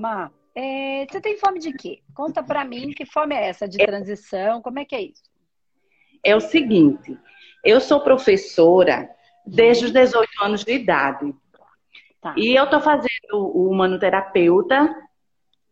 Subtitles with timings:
[0.00, 2.00] Má, é, você tem fome de quê?
[2.14, 5.22] Conta para mim que fome é essa de transição, como é que é isso?
[6.24, 7.16] É o seguinte,
[7.62, 9.08] eu sou professora
[9.46, 11.34] desde os 18 anos de idade.
[12.20, 12.34] Tá.
[12.36, 14.94] E eu estou fazendo o humanoterapeuta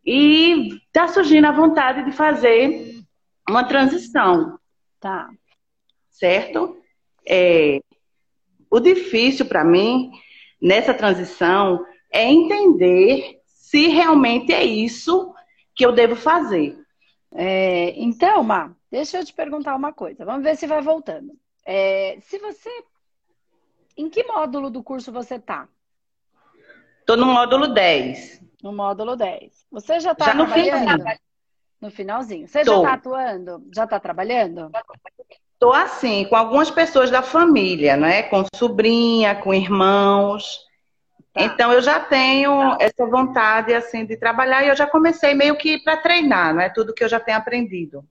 [0.05, 2.99] e está surgindo a vontade de fazer
[3.47, 4.59] uma transição.
[4.99, 5.29] Tá.
[6.09, 6.77] Certo?
[7.27, 7.79] É,
[8.69, 10.11] o difícil para mim
[10.61, 13.38] nessa transição é entender
[13.69, 15.31] se realmente é isso
[15.75, 16.75] que eu devo fazer.
[17.31, 20.25] É, então, Má, deixa eu te perguntar uma coisa.
[20.25, 21.33] Vamos ver se vai voltando.
[21.63, 22.67] É, se você.
[23.95, 25.67] Em que módulo do curso você está?
[27.01, 28.41] Estou no módulo 10.
[28.63, 29.67] No módulo 10.
[29.71, 31.03] Você já está trabalhando?
[31.79, 32.47] No finalzinho.
[32.47, 32.71] Você Tô.
[32.71, 33.69] já está atuando?
[33.75, 34.71] Já está trabalhando?
[35.53, 38.23] Estou assim, com algumas pessoas da família, né?
[38.23, 40.67] Com sobrinha, com irmãos.
[41.33, 41.43] Tá.
[41.43, 42.77] Então eu já tenho tá.
[42.79, 46.69] essa vontade assim de trabalhar e eu já comecei meio que para treinar, não é
[46.69, 48.03] tudo que eu já tenho aprendido.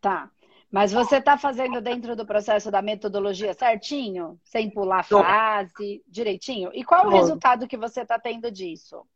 [0.00, 0.28] Tá.
[0.70, 4.38] Mas você está fazendo dentro do processo da metodologia certinho?
[4.44, 6.70] Sem pular fase, direitinho?
[6.74, 9.06] E qual o resultado que você está tendo disso?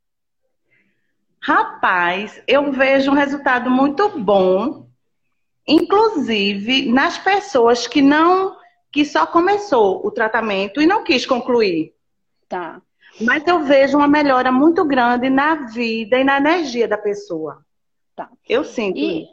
[1.43, 4.87] Rapaz, eu vejo um resultado muito bom,
[5.67, 8.57] inclusive nas pessoas que não,
[8.93, 11.95] que só começou o tratamento e não quis concluir.
[12.49, 12.81] Tá.
[13.21, 17.65] Mas eu vejo uma melhora muito grande na vida e na energia da pessoa.
[18.15, 18.31] Tá.
[18.49, 18.99] Eu sinto.
[18.99, 19.29] E,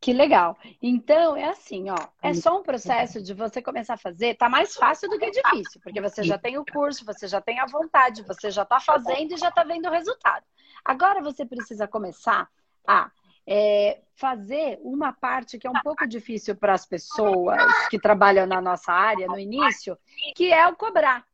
[0.00, 0.56] que legal.
[0.80, 2.08] Então, é assim, ó.
[2.22, 4.34] É só um processo de você começar a fazer.
[4.34, 7.60] Tá mais fácil do que difícil, porque você já tem o curso, você já tem
[7.60, 10.44] a vontade, você já tá fazendo e já tá vendo o resultado.
[10.82, 12.48] Agora você precisa começar
[12.86, 13.10] a
[13.46, 18.60] é, fazer uma parte que é um pouco difícil para as pessoas que trabalham na
[18.60, 19.98] nossa área no início,
[20.34, 21.24] que é o cobrar.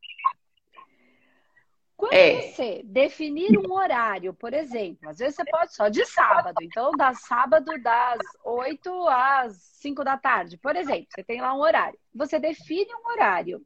[2.08, 2.40] Quando é.
[2.40, 7.12] você definir um horário, por exemplo, às vezes você pode só de sábado, então da
[7.14, 11.98] sábado das 8 às 5 da tarde, por exemplo, você tem lá um horário.
[12.14, 13.61] Você define um horário,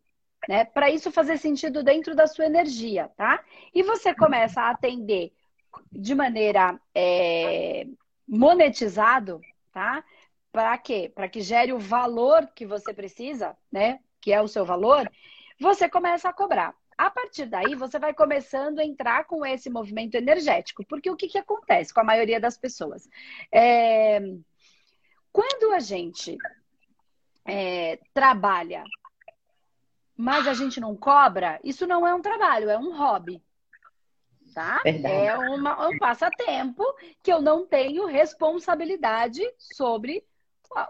[0.48, 3.44] né, para isso fazer sentido dentro da sua energia, tá?
[3.74, 5.32] E você começa a atender
[5.92, 7.86] de maneira é,
[8.26, 9.38] monetizado,
[9.70, 10.02] tá?
[10.50, 11.12] Para quê?
[11.14, 14.00] Para que gere o valor que você precisa, né?
[14.18, 15.10] Que é o seu valor,
[15.60, 16.74] você começa a cobrar.
[17.00, 20.84] A partir daí, você vai começando a entrar com esse movimento energético.
[20.84, 23.08] Porque o que, que acontece com a maioria das pessoas?
[23.50, 24.20] É...
[25.32, 26.36] Quando a gente
[27.46, 28.84] é, trabalha,
[30.14, 33.42] mas a gente não cobra, isso não é um trabalho, é um hobby.
[34.54, 34.82] Tá?
[34.84, 36.84] É uma, um passatempo
[37.22, 40.22] que eu não tenho responsabilidade sobre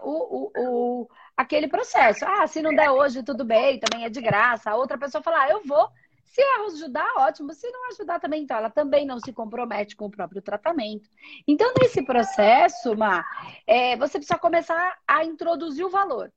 [0.03, 2.25] o, o, o, aquele processo.
[2.25, 4.71] Ah, se não der hoje, tudo bem, também é de graça.
[4.71, 5.89] A outra pessoa fala, ah, eu vou.
[6.23, 7.53] Se ajudar, ótimo.
[7.53, 11.09] Se não ajudar também, então ela também não se compromete com o próprio tratamento.
[11.45, 13.25] Então, nesse processo, Ma,
[13.67, 16.31] é, você precisa começar a introduzir o valor.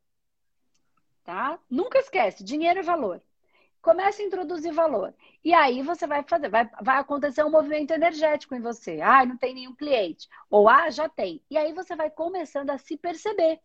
[1.22, 1.59] Tá?
[1.71, 3.22] Nunca esquece, dinheiro e valor.
[3.81, 5.15] Comece a introduzir valor.
[5.44, 9.00] E aí você vai fazer, vai, vai acontecer um movimento energético em você.
[9.00, 10.27] Ah, não tem nenhum cliente.
[10.50, 11.41] Ou ah, já tem.
[11.50, 13.60] E aí você vai começando a se perceber.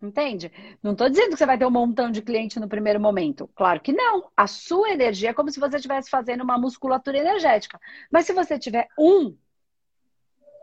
[0.00, 0.52] Entende?
[0.80, 3.48] Não estou dizendo que você vai ter um montão de cliente no primeiro momento.
[3.54, 4.30] Claro que não.
[4.36, 7.80] A sua energia é como se você estivesse fazendo uma musculatura energética.
[8.10, 9.36] Mas se você tiver um,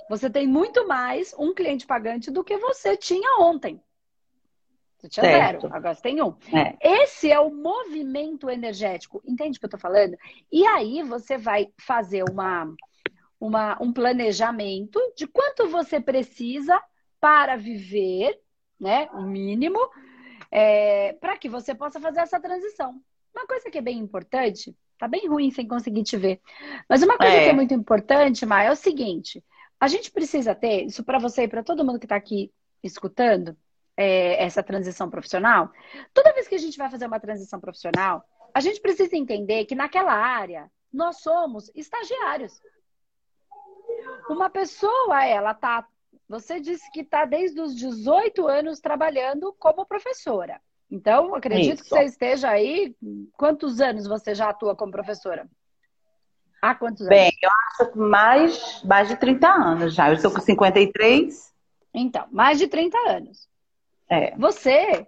[0.10, 3.82] você tem muito mais um cliente pagante do que você tinha ontem.
[4.98, 5.62] Você tinha certo.
[5.62, 6.34] zero, agora você tem um.
[6.54, 7.04] É.
[7.04, 9.22] Esse é o movimento energético.
[9.28, 10.16] Entende o que eu estou falando?
[10.50, 12.74] E aí você vai fazer uma,
[13.38, 16.82] uma, um planejamento de quanto você precisa
[17.20, 18.40] para viver
[18.80, 19.10] né?
[19.14, 19.80] O mínimo,
[20.52, 23.02] é, para que você possa fazer essa transição.
[23.36, 26.40] Uma coisa que é bem importante, tá bem ruim sem conseguir te ver,
[26.90, 27.44] mas uma coisa é.
[27.44, 29.44] que é muito importante, Maia, é o seguinte:
[29.80, 33.58] a gente precisa ter, isso para você e para todo mundo que está aqui escutando,
[33.98, 35.72] é, essa transição profissional.
[36.14, 38.24] Toda vez que a gente vai fazer uma transição profissional,
[38.54, 42.62] a gente precisa entender que naquela área nós somos estagiários.
[44.30, 45.86] Uma pessoa, ela tá
[46.28, 50.60] você disse que está desde os 18 anos trabalhando como professora.
[50.90, 51.84] Então, acredito Isso.
[51.84, 52.96] que você esteja aí.
[53.34, 55.48] Quantos anos você já atua como professora?
[56.62, 57.10] Há quantos anos?
[57.10, 60.10] Bem, eu acho que mais, mais de 30 anos já.
[60.10, 61.54] Eu estou com 53.
[61.94, 63.50] Então, mais de 30 anos.
[64.10, 64.36] É.
[64.38, 65.08] Você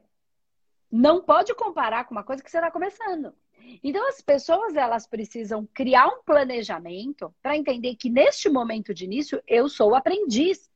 [0.92, 3.34] não pode comparar com uma coisa que você está começando.
[3.84, 9.42] Então, as pessoas elas precisam criar um planejamento para entender que neste momento de início
[9.48, 10.67] eu sou aprendiz.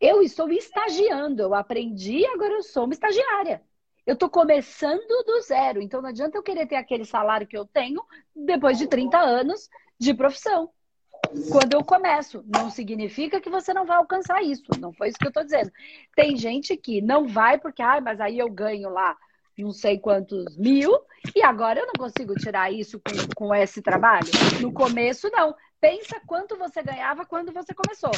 [0.00, 3.62] Eu estou estagiando, eu aprendi, agora eu sou uma estagiária.
[4.06, 7.64] Eu estou começando do zero, então não adianta eu querer ter aquele salário que eu
[7.64, 8.04] tenho
[8.34, 10.70] depois de 30 anos de profissão.
[11.50, 12.44] quando eu começo.
[12.46, 14.64] Não significa que você não vai alcançar isso.
[14.78, 15.72] Não foi isso que eu estou dizendo.
[16.14, 19.16] Tem gente que não vai porque, ah, mas aí eu ganho lá
[19.58, 20.92] não sei quantos mil
[21.34, 24.28] e agora eu não consigo tirar isso com, com esse trabalho.
[24.60, 25.54] No começo, não.
[25.80, 28.10] Pensa quanto você ganhava quando você começou.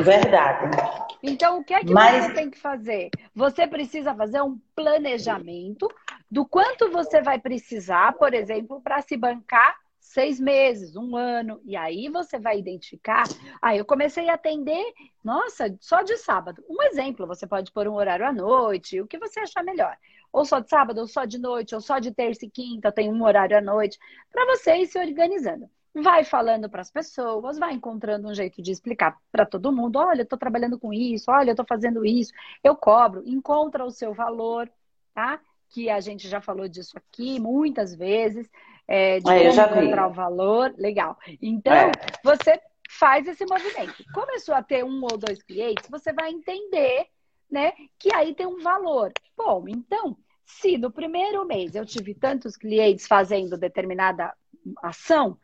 [0.00, 0.76] Verdade.
[1.22, 2.24] Então, o que é que Mas...
[2.24, 3.10] você tem que fazer?
[3.34, 5.88] Você precisa fazer um planejamento
[6.30, 9.76] do quanto você vai precisar, por exemplo, para se bancar
[10.10, 13.24] seis meses, um ano, e aí você vai identificar.
[13.62, 14.92] Aí ah, eu comecei a atender,
[15.22, 16.64] nossa, só de sábado.
[16.68, 19.96] Um exemplo, você pode pôr um horário à noite, o que você achar melhor.
[20.32, 23.12] Ou só de sábado, ou só de noite, ou só de terça e quinta, tem
[23.12, 23.98] um horário à noite,
[24.32, 25.70] para você ir se organizando.
[25.94, 30.20] Vai falando para as pessoas, vai encontrando um jeito de explicar para todo mundo: olha,
[30.20, 32.32] eu estou trabalhando com isso, olha, eu estou fazendo isso,
[32.62, 34.70] eu cobro, encontra o seu valor,
[35.12, 35.40] tá?
[35.68, 38.48] Que a gente já falou disso aqui muitas vezes
[38.86, 40.74] é, de é, encontrar o valor.
[40.76, 41.16] Legal.
[41.40, 41.92] Então, é.
[42.24, 42.60] você
[42.90, 44.04] faz esse movimento.
[44.12, 47.06] Começou a ter um ou dois clientes, você vai entender,
[47.48, 49.12] né, que aí tem um valor.
[49.36, 54.34] Bom, então, se no primeiro mês eu tive tantos clientes fazendo determinada
[54.82, 55.38] ação,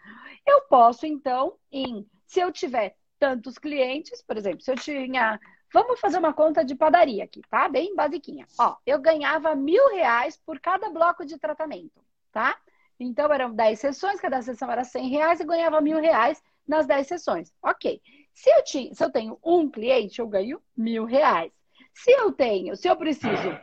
[0.46, 5.40] eu posso, então, em se eu tiver tantos clientes, por exemplo, se eu tinha.
[5.72, 7.68] Vamos fazer uma conta de padaria aqui, tá?
[7.68, 8.46] Bem basiquinha.
[8.58, 12.00] Ó, eu ganhava mil reais por cada bloco de tratamento,
[12.32, 12.56] tá?
[12.98, 17.06] Então, eram 10 sessões, cada sessão era 100 reais e ganhava mil reais nas 10
[17.06, 17.52] sessões.
[17.62, 18.00] Ok.
[18.32, 21.52] Se eu, tinha, se eu tenho um cliente, eu ganho mil reais.
[21.92, 23.58] Se eu tenho, se eu preciso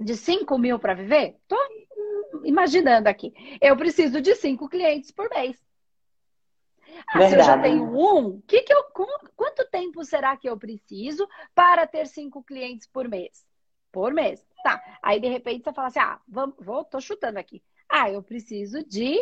[0.00, 1.56] de 5 mil para viver, tô
[2.44, 3.32] imaginando aqui.
[3.60, 5.58] Eu preciso de 5 clientes por mês.
[7.08, 8.84] Ah, se eu já tenho um, que que eu,
[9.36, 13.44] quanto tempo será que eu preciso para ter cinco clientes por mês?
[13.92, 14.44] Por mês.
[14.62, 14.82] Tá.
[15.02, 17.62] Aí, de repente, você fala assim: ah, vamos, vou, tô chutando aqui.
[17.88, 19.18] Ah, eu preciso de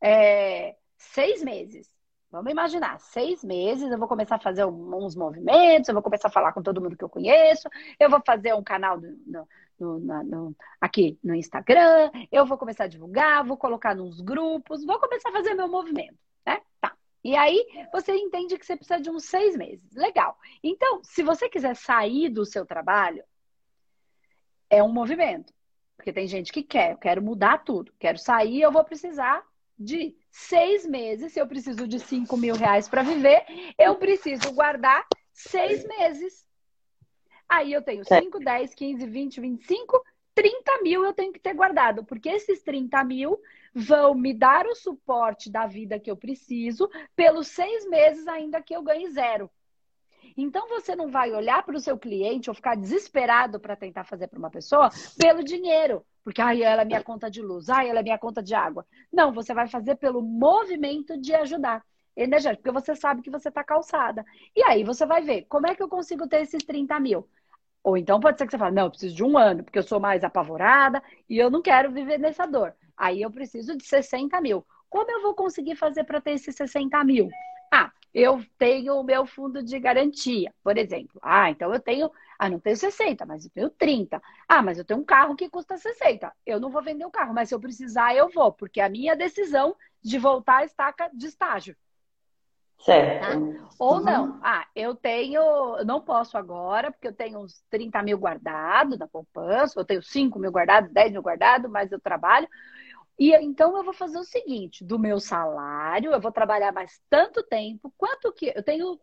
[0.00, 1.90] é, seis meses.
[2.30, 6.30] Vamos imaginar, seis meses, eu vou começar a fazer uns movimentos, eu vou começar a
[6.30, 7.68] falar com todo mundo que eu conheço,
[7.98, 9.48] eu vou fazer um canal no,
[9.80, 15.00] no, no, aqui no Instagram, eu vou começar a divulgar, vou colocar nos grupos, vou
[15.00, 16.16] começar a fazer meu movimento,
[16.46, 16.60] né?
[16.80, 16.96] Tá.
[17.22, 19.90] E aí você entende que você precisa de uns seis meses.
[19.94, 20.38] Legal.
[20.62, 23.22] Então, se você quiser sair do seu trabalho,
[24.68, 25.52] é um movimento.
[25.96, 29.44] Porque tem gente que quer, eu quero mudar tudo, quero sair, eu vou precisar
[29.78, 31.32] de seis meses.
[31.32, 33.44] Se eu preciso de cinco mil reais para viver,
[33.78, 36.48] eu preciso guardar seis meses.
[37.46, 40.04] Aí eu tenho 5, 10, 15, 20, 25,
[40.40, 43.38] 30 mil eu tenho que ter guardado, porque esses 30 mil
[43.74, 48.74] vão me dar o suporte da vida que eu preciso pelos seis meses ainda que
[48.74, 49.50] eu ganhe zero.
[50.34, 54.28] Então você não vai olhar para o seu cliente ou ficar desesperado para tentar fazer
[54.28, 54.88] para uma pessoa
[55.18, 58.42] pelo dinheiro, porque ai, ela é minha conta de luz, ai, ela é minha conta
[58.42, 58.86] de água.
[59.12, 61.84] Não, você vai fazer pelo movimento de ajudar
[62.16, 64.24] energético, porque você sabe que você está calçada.
[64.56, 67.28] E aí você vai ver como é que eu consigo ter esses 30 mil.
[67.82, 69.82] Ou então pode ser que você fale, não, eu preciso de um ano, porque eu
[69.82, 72.74] sou mais apavorada e eu não quero viver nessa dor.
[72.96, 74.66] Aí eu preciso de 60 mil.
[74.88, 77.30] Como eu vou conseguir fazer para ter esses 60 mil?
[77.72, 81.18] Ah, eu tenho o meu fundo de garantia, por exemplo.
[81.22, 82.10] Ah, então eu tenho.
[82.38, 84.20] Ah, não tenho 60, mas eu tenho 30.
[84.48, 86.32] Ah, mas eu tenho um carro que custa 60.
[86.44, 88.88] Eu não vou vender o carro, mas se eu precisar, eu vou, porque é a
[88.88, 91.76] minha decisão de voltar estaca de estágio.
[92.80, 93.20] Certo.
[93.20, 93.70] Tá?
[93.78, 94.00] Ou uhum.
[94.00, 94.40] não.
[94.42, 95.40] Ah, eu tenho.
[95.78, 100.02] Eu não posso agora, porque eu tenho uns 30 mil guardados na poupança, eu tenho
[100.02, 102.48] 5 mil guardados, 10 mil guardados, mas eu trabalho.
[103.18, 107.42] E então eu vou fazer o seguinte: do meu salário, eu vou trabalhar mais tanto
[107.42, 108.52] tempo, quanto que.
[108.54, 108.98] Eu tenho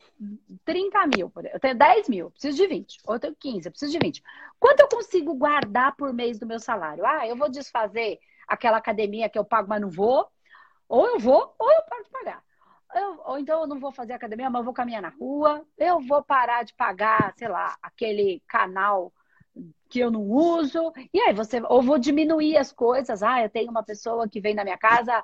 [0.65, 2.99] 30 mil, eu tenho 10 mil, preciso de 20.
[3.05, 4.23] Ou eu tenho 15, eu preciso de 20.
[4.59, 7.05] Quanto eu consigo guardar por mês do meu salário?
[7.05, 10.27] Ah, eu vou desfazer aquela academia que eu pago, mas não vou.
[10.89, 12.46] Ou eu vou, ou eu paro de pagar.
[12.95, 15.65] Eu, ou então eu não vou fazer academia, mas eu vou caminhar na rua.
[15.77, 19.11] Eu vou parar de pagar, sei lá, aquele canal
[19.89, 20.93] que eu não uso.
[21.13, 23.23] E aí você, ou vou diminuir as coisas.
[23.23, 25.23] Ah, eu tenho uma pessoa que vem na minha casa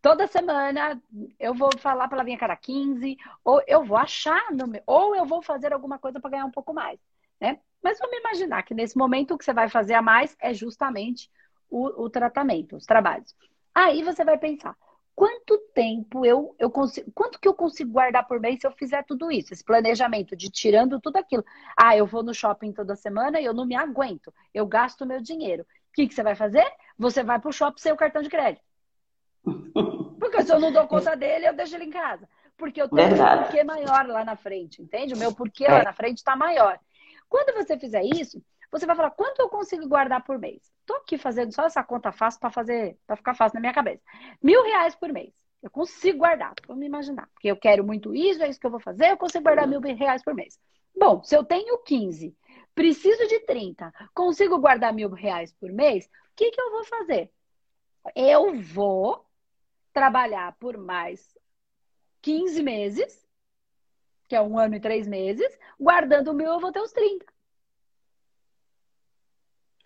[0.00, 1.00] toda semana,
[1.38, 4.82] eu vou falar para ela vir a cada 15, ou eu vou achar, no meu,
[4.86, 6.98] ou eu vou fazer alguma coisa para ganhar um pouco mais,
[7.40, 7.60] né?
[7.82, 11.30] Mas vamos imaginar que nesse momento o que você vai fazer a mais é justamente
[11.68, 13.34] o, o tratamento, os trabalhos.
[13.74, 14.76] Aí você vai pensar,
[15.20, 19.04] quanto tempo eu, eu consigo, quanto que eu consigo guardar por mês se eu fizer
[19.04, 21.44] tudo isso, esse planejamento de tirando tudo aquilo.
[21.76, 25.20] Ah, eu vou no shopping toda semana e eu não me aguento, eu gasto meu
[25.20, 25.62] dinheiro.
[25.62, 26.64] O que, que você vai fazer?
[26.98, 28.64] Você vai para o shopping sem o cartão de crédito.
[30.18, 32.26] Porque se eu não dou conta dele, eu deixo ele em casa.
[32.56, 33.40] Porque eu tenho Verdade.
[33.40, 35.12] um porquê maior lá na frente, entende?
[35.12, 35.70] O meu porquê é.
[35.70, 36.80] lá na frente está maior.
[37.28, 40.72] Quando você fizer isso, você vai falar, quanto eu consigo guardar por mês?
[40.86, 44.02] Tô aqui fazendo só essa conta fácil para fazer, para ficar fácil na minha cabeça.
[44.42, 45.34] Mil reais por mês.
[45.62, 47.28] Eu consigo guardar, vamos imaginar.
[47.34, 49.80] Porque eu quero muito isso, é isso que eu vou fazer, eu consigo guardar mil
[49.80, 50.58] reais por mês.
[50.96, 52.36] Bom, se eu tenho 15,
[52.74, 57.30] preciso de 30, consigo guardar mil reais por mês, o que, que eu vou fazer?
[58.14, 59.26] Eu vou
[59.92, 61.36] trabalhar por mais
[62.22, 63.26] 15 meses,
[64.28, 67.26] que é um ano e três meses, guardando mil, eu vou ter os 30.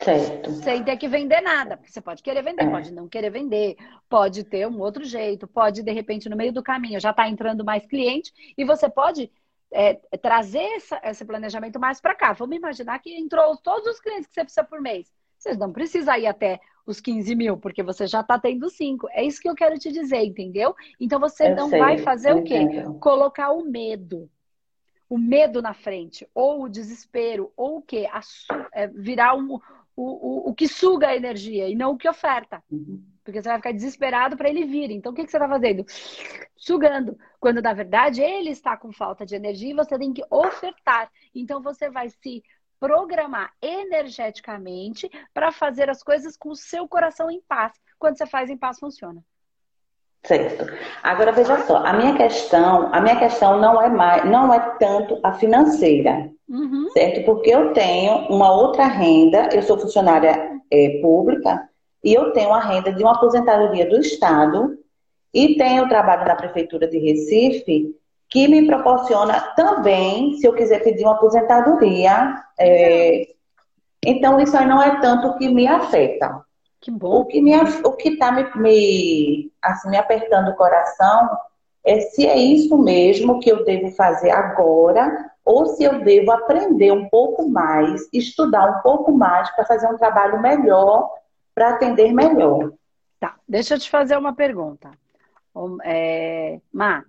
[0.04, 0.50] Certo.
[0.62, 1.76] Sem ter que vender nada.
[1.76, 2.70] Porque você pode querer vender, é.
[2.70, 3.76] pode não querer vender,
[4.08, 7.64] pode ter um outro jeito, pode, de repente, no meio do caminho já está entrando
[7.64, 9.30] mais cliente e você pode
[9.72, 12.32] é, trazer essa, esse planejamento mais para cá.
[12.32, 15.10] Vamos imaginar que entrou todos os clientes que você precisa por mês.
[15.38, 19.08] Vocês não precisam ir até os 15 mil, porque você já está tendo 5.
[19.10, 20.74] É isso que eu quero te dizer, entendeu?
[21.00, 22.56] Então você eu não sei, vai fazer o quê?
[22.56, 22.98] Entendo.
[22.98, 24.30] Colocar o medo.
[25.08, 28.08] O medo na frente, ou o desespero, ou o quê?
[28.10, 28.20] A,
[28.72, 29.60] é, virar um,
[29.96, 32.62] o, o, o que suga a energia e não o que oferta.
[32.70, 33.02] Uhum.
[33.24, 34.90] Porque você vai ficar desesperado para ele vir.
[34.90, 35.84] Então, o que, que você está fazendo?
[36.56, 37.18] Sugando.
[37.40, 41.10] Quando, na verdade, ele está com falta de energia e você tem que ofertar.
[41.34, 42.42] Então, você vai se
[42.78, 47.72] programar energeticamente para fazer as coisas com o seu coração em paz.
[47.98, 49.24] Quando você faz em paz, funciona.
[50.22, 50.66] Certo.
[51.02, 55.20] Agora veja só, a minha questão, a minha questão não é mais, não é tanto
[55.22, 56.90] a financeira, uhum.
[56.90, 57.24] certo?
[57.24, 61.68] Porque eu tenho uma outra renda, eu sou funcionária é, pública
[62.02, 64.78] e eu tenho a renda de uma aposentadoria do Estado
[65.32, 67.94] e tenho o trabalho na prefeitura de Recife
[68.28, 73.28] que me proporciona também, se eu quiser pedir uma aposentadoria, é,
[74.04, 76.44] então isso aí não é tanto que me afeta.
[76.80, 77.20] Que bom.
[77.20, 81.30] O que me, o que está me, me, assim, me apertando o coração
[81.84, 86.90] é se é isso mesmo que eu devo fazer agora ou se eu devo aprender
[86.90, 91.10] um pouco mais, estudar um pouco mais para fazer um trabalho melhor,
[91.54, 92.72] para atender melhor.
[93.20, 94.90] Tá, deixa eu te fazer uma pergunta.
[95.84, 97.04] É, Má,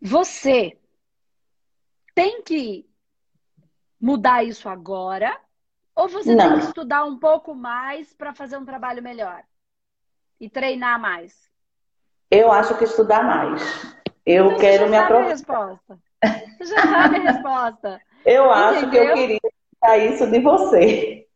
[0.00, 0.78] você
[2.14, 2.88] tem que
[4.00, 5.36] mudar isso agora
[5.94, 6.50] ou você Não.
[6.50, 9.42] tem que estudar um pouco mais para fazer um trabalho melhor?
[10.38, 11.50] E treinar mais?
[12.30, 13.62] Eu acho que estudar mais.
[14.24, 15.98] Eu então, quero me aprofundar.
[16.58, 18.00] Você já sabe a resposta.
[18.24, 18.50] Eu Entendeu?
[18.52, 19.38] acho que eu queria
[19.96, 21.26] isso de você.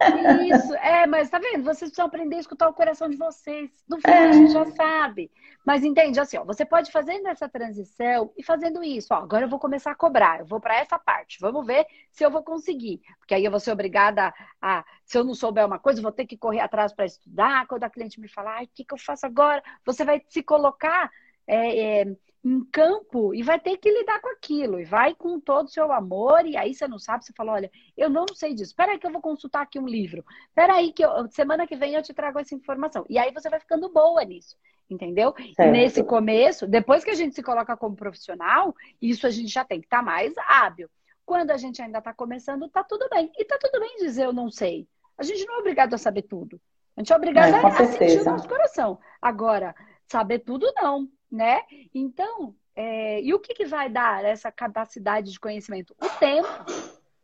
[0.52, 1.62] Isso, é, mas tá vendo?
[1.62, 3.70] Vocês precisam aprender a escutar o coração de vocês.
[3.88, 4.28] No fim, é.
[4.28, 5.30] a gente já sabe.
[5.64, 9.14] Mas entende, assim, ó, você pode fazer essa transição e fazendo isso.
[9.14, 11.38] Ó, agora eu vou começar a cobrar, eu vou para essa parte.
[11.40, 13.00] Vamos ver se eu vou conseguir.
[13.18, 16.12] Porque aí eu vou ser obrigada a, se eu não souber uma coisa, eu vou
[16.12, 17.66] ter que correr atrás para estudar.
[17.68, 19.62] Quando a cliente me falar, ai, o que, que eu faço agora?
[19.84, 21.10] Você vai se colocar.
[21.46, 24.80] É, é, em campo e vai ter que lidar com aquilo.
[24.80, 27.70] E vai com todo o seu amor, e aí você não sabe, você fala, olha,
[27.96, 28.70] eu não sei disso.
[28.70, 30.24] Espera aí que eu vou consultar aqui um livro.
[30.48, 33.04] Espera aí que eu, semana que vem eu te trago essa informação.
[33.08, 34.56] E aí você vai ficando boa nisso,
[34.90, 35.34] entendeu?
[35.58, 39.80] Nesse começo, depois que a gente se coloca como profissional, isso a gente já tem
[39.80, 40.90] que estar tá mais hábil.
[41.24, 43.30] Quando a gente ainda está começando, tá tudo bem.
[43.38, 44.88] E tá tudo bem dizer eu não sei.
[45.16, 46.60] A gente não é obrigado a saber tudo.
[46.96, 48.98] A gente é obrigado é, a, a sentir o nosso coração.
[49.20, 49.74] Agora,
[50.08, 51.62] saber tudo não né?
[51.94, 55.96] Então, é, e o que, que vai dar essa capacidade de conhecimento?
[56.00, 56.48] O tempo.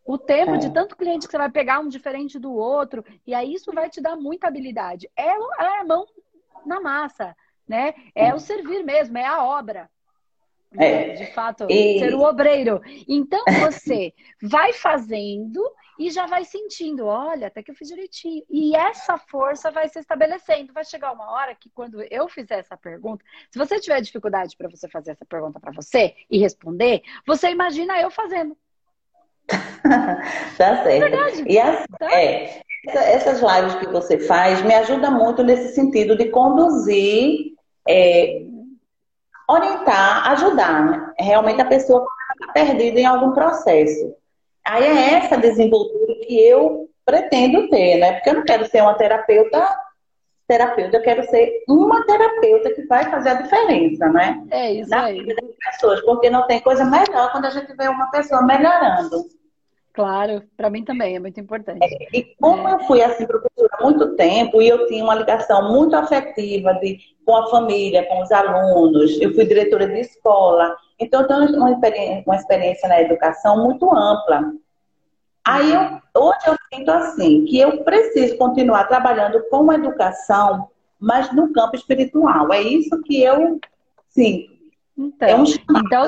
[0.04, 0.56] O tempo é.
[0.56, 3.90] de tanto cliente que você vai pegar um diferente do outro, e aí isso vai
[3.90, 5.06] te dar muita habilidade.
[5.14, 6.06] É, é a mão
[6.64, 7.36] na massa,
[7.68, 7.92] né?
[8.14, 8.34] É, é.
[8.34, 9.90] o servir mesmo, é a obra.
[10.76, 11.14] É.
[11.14, 11.98] De fato, e...
[11.98, 12.80] ser o obreiro.
[13.06, 15.62] Então você vai fazendo
[15.98, 18.44] e já vai sentindo, olha, até que eu fiz direitinho.
[18.48, 20.72] E essa força vai se estabelecendo.
[20.72, 24.68] Vai chegar uma hora que quando eu fizer essa pergunta, se você tiver dificuldade para
[24.68, 28.56] você fazer essa pergunta para você e responder, você imagina eu fazendo.
[29.48, 30.22] tá
[30.56, 30.88] certo.
[30.88, 31.44] É verdade.
[31.46, 32.12] E assim, tá?
[32.12, 37.54] é, essas lives que você faz me ajuda muito nesse sentido de conduzir,
[37.88, 38.42] é,
[39.48, 40.84] orientar, ajudar.
[40.84, 41.14] Né?
[41.18, 42.06] Realmente a pessoa
[42.40, 44.14] está perdida em algum processo.
[44.68, 48.12] Aí é essa desenvoltura que eu pretendo ter, né?
[48.14, 49.66] Porque eu não quero ser uma terapeuta
[50.46, 54.42] terapeuta, eu quero ser uma terapeuta que vai fazer a diferença, né?
[54.50, 55.22] É isso Na aí.
[55.22, 59.26] vida das pessoas, porque não tem coisa melhor quando a gente vê uma pessoa melhorando.
[59.98, 61.82] Claro, para mim também é muito importante.
[61.82, 62.74] É, e como é.
[62.74, 66.98] eu fui assim professora há muito tempo e eu tinha uma ligação muito afetiva de,
[67.26, 71.70] com a família, com os alunos, eu fui diretora de escola, então, eu tenho uma
[71.70, 74.52] experiência, uma experiência na educação muito ampla.
[75.44, 75.80] Aí, eu,
[76.20, 81.76] hoje eu sinto assim, que eu preciso continuar trabalhando com a educação, mas no campo
[81.76, 82.52] espiritual.
[82.52, 83.60] É isso que eu
[84.08, 84.52] sinto.
[84.96, 86.06] Então, é um então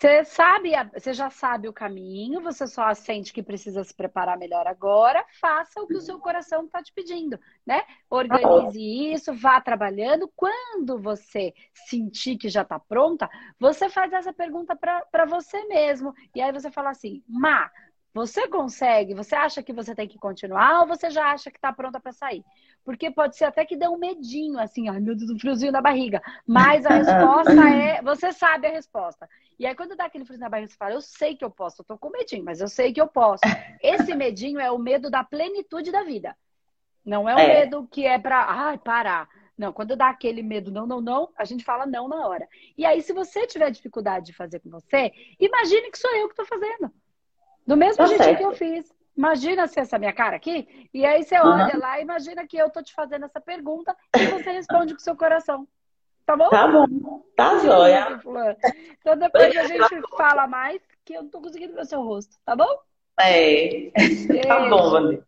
[0.00, 4.66] Você sabe, você já sabe o caminho, você só sente que precisa se preparar melhor
[4.66, 7.82] agora, faça o que o seu coração está te pedindo, né?
[8.08, 10.32] Organize isso, vá trabalhando.
[10.34, 11.52] Quando você
[11.86, 13.28] sentir que já está pronta,
[13.58, 16.14] você faz essa pergunta para você mesmo.
[16.34, 17.70] E aí você fala assim, Má,
[18.14, 19.12] você consegue?
[19.12, 22.12] Você acha que você tem que continuar ou você já acha que está pronta para
[22.12, 22.42] sair?
[22.90, 25.80] Porque pode ser até que dê um medinho, assim, ai meu Deus, um friozinho na
[25.80, 26.20] barriga.
[26.44, 29.28] Mas a resposta é, você sabe a resposta.
[29.60, 31.82] E aí quando dá aquele friozinho na barriga, você fala, eu sei que eu posso,
[31.82, 33.42] eu tô com medinho, mas eu sei que eu posso.
[33.80, 36.36] Esse medinho é o medo da plenitude da vida.
[37.06, 37.60] Não é o é.
[37.60, 39.28] medo que é para, ai, parar.
[39.56, 42.48] Não, quando dá aquele medo, não, não, não, a gente fala não na hora.
[42.76, 46.32] E aí, se você tiver dificuldade de fazer com você, imagine que sou eu que
[46.32, 46.92] estou fazendo.
[47.64, 48.92] Do mesmo tá jeito que eu fiz.
[49.20, 51.78] Imagina se essa minha cara aqui, e aí você olha uhum.
[51.78, 55.14] lá, imagina que eu tô te fazendo essa pergunta e você responde com o seu
[55.14, 55.68] coração.
[56.24, 56.48] Tá bom?
[56.48, 56.86] Tá bom.
[57.36, 58.18] Tá joia.
[58.98, 62.34] Então depois a gente fala mais, que eu não tô conseguindo ver o seu rosto,
[62.46, 62.78] tá bom?
[63.20, 63.90] É.
[63.94, 64.48] Beijo.
[64.48, 65.22] Tá bom, Vani.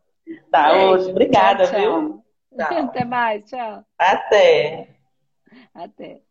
[0.51, 1.11] Tá, hoje.
[1.11, 2.01] Obrigada, tchau, tchau.
[2.01, 2.25] viu?
[2.57, 2.85] Tchau.
[2.85, 3.85] Até mais, tchau.
[3.99, 4.89] Até.
[5.75, 6.23] Até.